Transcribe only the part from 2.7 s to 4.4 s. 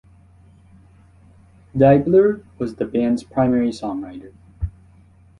the band's primary songwriter.